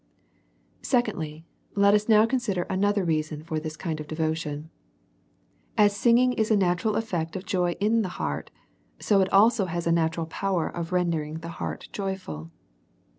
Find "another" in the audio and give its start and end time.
2.63-3.05